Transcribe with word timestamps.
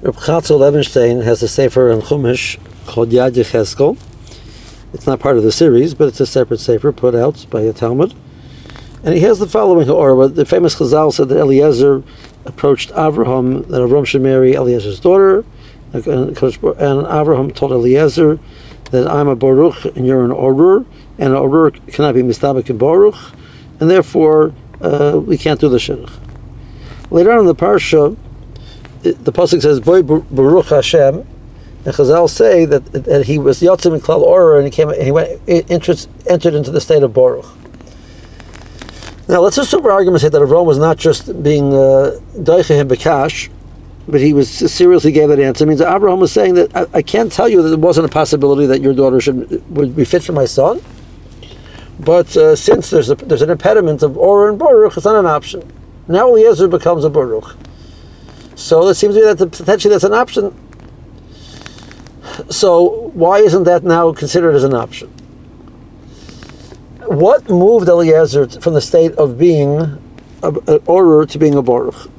Reb 0.00 0.14
Chatzkel 0.14 0.60
Levenstein 0.60 1.24
has 1.24 1.42
a 1.42 1.48
sefer 1.48 1.90
in 1.90 2.00
Chumash 2.00 2.56
called 2.86 3.10
Yad 3.10 3.32
Yecheskel. 3.32 3.98
It's 4.92 5.08
not 5.08 5.18
part 5.18 5.36
of 5.36 5.42
the 5.42 5.50
series, 5.50 5.92
but 5.92 6.06
it's 6.06 6.20
a 6.20 6.26
separate 6.26 6.60
sefer 6.60 6.92
put 6.92 7.16
out 7.16 7.44
by 7.50 7.62
a 7.62 7.72
talmid. 7.72 8.14
And 9.02 9.14
he 9.14 9.22
has 9.22 9.40
the 9.40 9.48
following 9.48 9.90
or 9.90 10.28
the 10.28 10.46
famous 10.46 10.76
Chazal 10.76 11.12
said 11.12 11.28
that 11.30 11.38
Eliezer 11.40 12.04
approached 12.44 12.90
Avraham, 12.90 13.66
that 13.66 13.80
Avraham 13.80 14.06
should 14.06 14.22
marry 14.22 14.52
Eliezer's 14.52 15.00
daughter. 15.00 15.44
And 15.92 16.04
Avraham 16.04 17.52
told 17.52 17.72
Eliezer 17.72 18.38
that 18.92 19.08
I'm 19.08 19.26
a 19.26 19.34
Baruch 19.34 19.84
and 19.96 20.06
you're 20.06 20.24
an 20.24 20.30
Orur, 20.30 20.86
and 21.18 21.34
an 21.34 21.40
Orur 21.40 21.74
cannot 21.92 22.14
be 22.14 22.22
Misdabek 22.22 22.70
in 22.70 22.78
Baruch, 22.78 23.16
and 23.80 23.90
therefore 23.90 24.54
uh, 24.80 25.20
we 25.20 25.36
can't 25.36 25.58
do 25.58 25.68
the 25.68 25.78
Shidduch. 25.78 26.12
Later 27.10 27.32
on 27.32 27.40
in 27.40 27.46
the 27.46 27.54
Parsha, 27.56 28.16
the 29.02 29.32
pasuk 29.32 29.62
says, 29.62 29.80
"Bo 29.80 30.02
Baruch 30.02 30.66
Hashem," 30.66 31.26
and 31.84 31.94
Chazal 31.94 32.28
say 32.28 32.64
that, 32.64 32.84
that 32.92 33.26
he 33.26 33.38
was 33.38 33.60
Yotzim 33.60 33.94
in 33.94 34.00
Klal 34.00 34.26
Orur, 34.26 34.56
and 34.56 34.64
he 34.64 34.70
came 34.70 34.88
and 34.88 35.02
he 35.02 35.10
went 35.10 35.40
entered, 35.48 36.06
entered 36.26 36.54
into 36.54 36.70
the 36.70 36.80
state 36.80 37.02
of 37.02 37.14
Baruch. 37.14 37.46
Now 39.28 39.40
let's 39.40 39.58
assume 39.58 39.82
for 39.82 39.92
argument's 39.92 40.22
sake 40.22 40.32
that 40.32 40.40
Avram 40.40 40.64
was 40.64 40.78
not 40.78 40.96
just 40.96 41.42
being 41.42 41.72
uh, 41.74 42.18
Daichahim 42.34 42.88
Bekash, 42.88 43.50
but 44.08 44.22
he 44.22 44.32
was 44.32 44.48
seriously 44.48 45.12
gave 45.12 45.28
that 45.28 45.38
answer. 45.38 45.64
It 45.64 45.68
means 45.68 45.82
Abraham 45.82 46.18
was 46.18 46.32
saying 46.32 46.54
that 46.54 46.74
I, 46.74 46.86
I, 46.94 47.02
can't 47.02 47.30
tell 47.30 47.46
you 47.46 47.62
that 47.62 47.72
it 47.72 47.78
wasn't 47.78 48.06
a 48.06 48.08
possibility 48.08 48.64
that 48.66 48.80
your 48.80 48.94
daughter 48.94 49.20
should 49.20 49.62
would 49.70 49.94
be 49.94 50.06
fit 50.06 50.24
for 50.24 50.32
my 50.32 50.46
son. 50.46 50.80
But 52.00 52.34
uh, 52.36 52.56
since 52.56 52.88
there's 52.88 53.10
a, 53.10 53.16
there's 53.16 53.42
an 53.42 53.50
impediment 53.50 54.02
of 54.02 54.16
Or 54.16 54.48
and 54.48 54.58
Baruch, 54.58 54.96
it's 54.96 55.04
not 55.04 55.16
an 55.16 55.26
option. 55.26 55.70
Now 56.06 56.28
Eliezer 56.28 56.68
becomes 56.68 57.04
a 57.04 57.10
Baruch. 57.10 57.54
So 58.58 58.88
it 58.88 58.96
seems 58.96 59.14
to 59.14 59.20
me 59.20 59.32
that 59.32 59.52
potentially 59.52 59.94
that's 59.94 60.02
an 60.02 60.12
option. 60.12 60.52
So 62.50 63.10
why 63.14 63.38
isn't 63.38 63.62
that 63.64 63.84
now 63.84 64.12
considered 64.12 64.56
as 64.56 64.64
an 64.64 64.74
option? 64.74 65.08
What 67.06 67.48
moved 67.48 67.88
Eliezer 67.88 68.48
from 68.48 68.74
the 68.74 68.80
state 68.80 69.12
of 69.12 69.38
being 69.38 69.78
an 69.78 70.00
Orur 70.42 71.30
to 71.30 71.38
being 71.38 71.54
a 71.54 71.62
Baruch? 71.62 72.10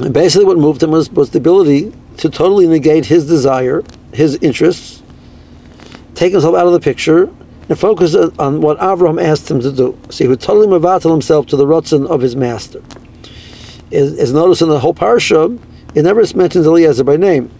And 0.00 0.12
basically, 0.12 0.46
what 0.46 0.58
moved 0.58 0.82
him 0.82 0.90
was, 0.90 1.08
was 1.10 1.30
the 1.30 1.38
ability 1.38 1.92
to 2.16 2.28
totally 2.28 2.66
negate 2.66 3.06
his 3.06 3.24
desire, 3.24 3.84
his 4.12 4.34
interests, 4.42 5.00
take 6.16 6.32
himself 6.32 6.56
out 6.56 6.66
of 6.66 6.72
the 6.72 6.80
picture, 6.80 7.32
and 7.68 7.78
focus 7.78 8.16
on 8.16 8.60
what 8.60 8.76
Avram 8.80 9.22
asked 9.22 9.48
him 9.48 9.60
to 9.60 9.70
do. 9.70 9.96
So 10.10 10.24
he 10.24 10.28
would 10.28 10.40
totally 10.40 10.66
mavatal 10.66 11.12
himself 11.12 11.46
to 11.46 11.56
the 11.56 11.66
rotzen 11.66 12.04
of 12.08 12.20
his 12.20 12.34
master 12.34 12.82
is, 13.90 14.12
is 14.18 14.32
noticed 14.32 14.62
in 14.62 14.68
the 14.68 14.80
whole 14.80 14.94
parsha, 14.94 15.58
it 15.94 16.02
never 16.02 16.22
mentions 16.34 16.66
Eliezer 16.66 17.04
by 17.04 17.16
name. 17.16 17.50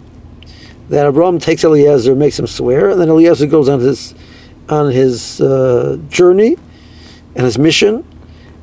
That 0.89 1.07
Abraham 1.07 1.39
takes 1.39 1.63
Eliezer, 1.63 2.15
makes 2.15 2.39
him 2.39 2.47
swear, 2.47 2.89
and 2.89 2.99
then 2.99 3.09
Eliezer 3.09 3.47
goes 3.47 3.69
on 3.69 3.79
his 3.79 4.15
on 4.69 4.91
his 4.91 5.41
uh, 5.41 5.97
journey 6.09 6.55
and 7.35 7.43
his 7.43 7.57
mission, 7.57 8.05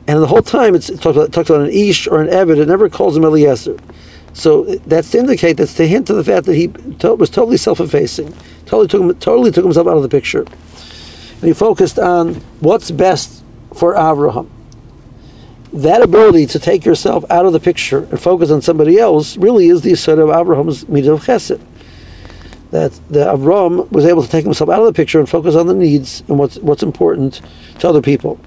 and 0.06 0.22
the 0.22 0.26
whole 0.26 0.42
time 0.42 0.74
it's, 0.74 0.88
it 0.88 1.00
talks, 1.00 1.16
about, 1.16 1.28
it 1.28 1.32
talks 1.32 1.50
about 1.50 1.62
an 1.62 1.70
Ish 1.70 2.06
or 2.06 2.20
an 2.20 2.28
Evid. 2.28 2.58
It 2.58 2.68
never 2.68 2.88
calls 2.88 3.16
him 3.16 3.24
Eliezer. 3.24 3.76
So 4.32 4.64
that's 4.86 5.10
to 5.12 5.18
indicate 5.18 5.54
that's 5.56 5.74
to 5.74 5.86
hint 5.86 6.06
to 6.08 6.14
the 6.14 6.22
fact 6.22 6.46
that 6.46 6.54
he 6.54 6.68
to, 6.68 7.14
was 7.14 7.30
totally 7.30 7.56
self-effacing, 7.56 8.34
totally 8.66 8.88
took 8.88 9.02
him, 9.02 9.14
totally 9.16 9.50
took 9.50 9.64
himself 9.64 9.86
out 9.86 9.96
of 9.96 10.02
the 10.02 10.08
picture, 10.08 10.42
and 10.42 11.42
he 11.42 11.52
focused 11.52 11.98
on 11.98 12.34
what's 12.60 12.90
best 12.90 13.42
for 13.74 13.94
Abraham 13.94 14.50
that 15.76 16.02
ability 16.02 16.46
to 16.46 16.58
take 16.58 16.84
yourself 16.84 17.24
out 17.30 17.44
of 17.44 17.52
the 17.52 17.60
picture 17.60 18.04
and 18.04 18.20
focus 18.20 18.50
on 18.50 18.62
somebody 18.62 18.98
else 18.98 19.36
really 19.36 19.68
is 19.68 19.82
the 19.82 19.94
sort 19.94 20.18
of 20.18 20.30
Abraham's 20.30 20.84
midah 20.84 21.12
of 21.12 21.24
chesed. 21.24 21.60
That 22.70 22.98
the 23.10 23.26
Avram 23.26 23.90
was 23.92 24.06
able 24.06 24.22
to 24.22 24.28
take 24.28 24.44
himself 24.44 24.70
out 24.70 24.80
of 24.80 24.86
the 24.86 24.92
picture 24.92 25.18
and 25.18 25.28
focus 25.28 25.54
on 25.54 25.66
the 25.66 25.74
needs 25.74 26.22
and 26.28 26.38
what's 26.38 26.56
what's 26.58 26.82
important 26.82 27.42
to 27.78 27.88
other 27.88 28.00
people. 28.00 28.40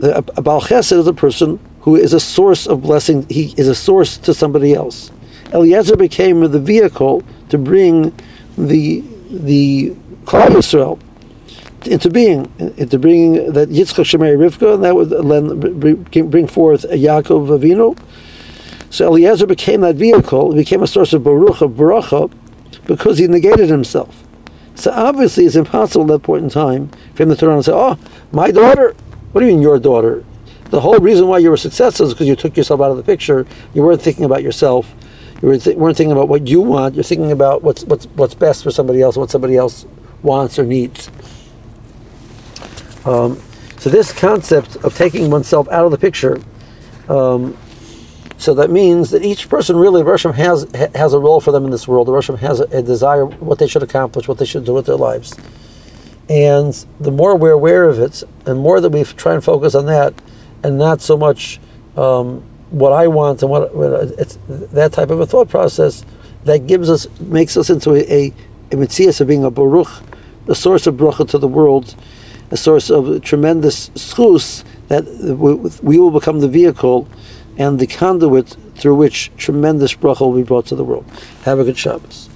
The 0.00 0.18
a 0.18 0.42
Baal 0.42 0.60
Chesed 0.60 0.98
is 0.98 1.06
a 1.06 1.12
person 1.12 1.60
who 1.82 1.96
is 1.96 2.12
a 2.12 2.20
source 2.20 2.66
of 2.66 2.82
blessing. 2.82 3.26
He 3.28 3.54
is 3.56 3.68
a 3.68 3.74
source 3.74 4.18
to 4.18 4.34
somebody 4.34 4.74
else. 4.74 5.12
Eliezer 5.52 5.96
became 5.96 6.40
the 6.40 6.60
vehicle 6.60 7.22
to 7.50 7.58
bring 7.58 8.12
the 8.58 9.02
the 9.30 9.90
Klal 10.24 10.48
Yisrael 10.48 11.00
into 11.86 12.10
being, 12.10 12.52
into 12.58 12.98
bringing 12.98 13.52
that 13.52 13.70
Yitzchak 13.70 14.04
Shemay 14.04 14.36
Rivka, 14.36 14.74
and 14.74 14.84
that 14.84 14.94
would 14.94 15.10
then 15.10 16.30
bring 16.30 16.46
forth 16.46 16.82
Yaakov 16.82 17.58
Avinu. 17.58 17.98
So 18.90 19.06
Eliezer 19.06 19.46
became 19.46 19.82
that 19.82 19.96
vehicle, 19.96 20.52
became 20.52 20.82
a 20.82 20.86
source 20.86 21.12
of 21.12 21.22
Baruch, 21.22 21.60
of 21.60 21.76
Baruch, 21.76 22.30
because 22.86 23.18
he 23.18 23.28
negated 23.28 23.68
himself. 23.68 24.24
So 24.74 24.90
obviously 24.90 25.44
it's 25.44 25.56
impossible 25.56 26.04
at 26.04 26.08
that 26.08 26.22
point 26.26 26.44
in 26.44 26.50
time 26.50 26.90
for 27.14 27.22
him 27.22 27.28
to 27.28 27.36
turn 27.36 27.50
around 27.50 27.58
and 27.58 27.64
say, 27.66 27.72
oh, 27.72 27.98
my 28.32 28.50
daughter? 28.50 28.94
What 29.32 29.42
do 29.42 29.46
you 29.46 29.52
mean 29.52 29.62
your 29.62 29.78
daughter? 29.78 30.24
The 30.70 30.80
whole 30.80 30.98
reason 30.98 31.28
why 31.28 31.38
you 31.38 31.50
were 31.50 31.56
successful 31.56 32.06
is 32.06 32.14
because 32.14 32.26
you 32.26 32.36
took 32.36 32.56
yourself 32.56 32.80
out 32.80 32.90
of 32.90 32.96
the 32.96 33.02
picture. 33.02 33.46
You 33.74 33.82
weren't 33.82 34.02
thinking 34.02 34.24
about 34.24 34.42
yourself. 34.42 34.92
You 35.42 35.48
weren't, 35.48 35.62
th- 35.62 35.76
weren't 35.76 35.96
thinking 35.96 36.12
about 36.12 36.28
what 36.28 36.46
you 36.46 36.60
want. 36.60 36.94
You're 36.94 37.04
thinking 37.04 37.30
about 37.30 37.62
what's, 37.62 37.84
what's, 37.84 38.06
what's 38.06 38.34
best 38.34 38.62
for 38.62 38.70
somebody 38.70 39.02
else, 39.02 39.16
what 39.16 39.30
somebody 39.30 39.56
else 39.56 39.86
wants 40.22 40.58
or 40.58 40.64
needs. 40.64 41.10
Um, 43.04 43.40
so 43.78 43.88
this 43.88 44.12
concept 44.12 44.76
of 44.76 44.96
taking 44.96 45.30
oneself 45.30 45.68
out 45.68 45.84
of 45.84 45.90
the 45.90 45.98
picture, 45.98 46.40
um, 47.08 47.56
so 48.36 48.54
that 48.54 48.70
means 48.70 49.10
that 49.10 49.22
each 49.22 49.48
person 49.48 49.76
really, 49.76 50.02
Rosham 50.02 50.34
has 50.34 50.66
has 50.94 51.12
a 51.12 51.18
role 51.18 51.40
for 51.40 51.52
them 51.52 51.64
in 51.64 51.70
this 51.70 51.86
world. 51.86 52.08
The 52.08 52.12
Rosham 52.12 52.38
has 52.38 52.60
a, 52.60 52.64
a, 52.64 52.82
desire, 52.82 53.26
what 53.26 53.58
they 53.58 53.66
should 53.66 53.82
accomplish, 53.82 54.28
what 54.28 54.38
they 54.38 54.46
should 54.46 54.64
do 54.64 54.72
with 54.72 54.86
their 54.86 54.96
lives. 54.96 55.36
And 56.28 56.72
the 57.00 57.10
more 57.10 57.36
we're 57.36 57.50
aware 57.50 57.84
of 57.84 57.98
it, 57.98 58.22
and 58.46 58.60
more 58.60 58.80
that 58.80 58.90
we 58.90 59.04
try 59.04 59.34
and 59.34 59.42
focus 59.44 59.74
on 59.74 59.86
that, 59.86 60.14
and 60.62 60.78
not 60.78 61.00
so 61.00 61.16
much 61.16 61.60
um, 61.96 62.42
what 62.70 62.92
I 62.92 63.08
want 63.08 63.42
and 63.42 63.50
what, 63.50 63.70
it's 64.18 64.38
that 64.48 64.92
type 64.92 65.10
of 65.10 65.20
a 65.20 65.26
thought 65.26 65.48
process 65.48 66.04
that 66.44 66.66
gives 66.66 66.88
us, 66.88 67.06
makes 67.20 67.56
us 67.56 67.68
into 67.68 67.92
a, 67.92 68.28
a, 68.28 68.34
a 68.72 69.20
of 69.20 69.26
being 69.26 69.44
a 69.44 69.50
baruch, 69.50 69.88
the 70.46 70.54
source 70.54 70.86
of 70.86 70.94
bracha 70.94 71.28
to 71.30 71.38
the 71.38 71.48
world 71.48 71.94
a 72.50 72.56
source 72.56 72.90
of 72.90 73.22
tremendous 73.22 73.90
schus 73.90 74.64
that 74.88 75.04
we 75.82 75.98
will 75.98 76.10
become 76.10 76.40
the 76.40 76.48
vehicle 76.48 77.06
and 77.58 77.78
the 77.78 77.86
conduit 77.86 78.56
through 78.76 78.94
which 78.94 79.30
tremendous 79.36 79.94
bracha 79.94 80.20
will 80.20 80.36
be 80.36 80.42
brought 80.42 80.66
to 80.66 80.74
the 80.74 80.84
world. 80.84 81.04
Have 81.42 81.58
a 81.58 81.64
good 81.64 81.76
Shabbos. 81.76 82.29